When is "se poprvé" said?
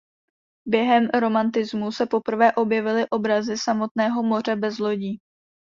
1.91-2.51